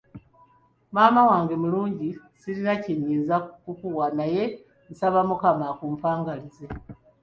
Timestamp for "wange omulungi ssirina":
1.29-2.73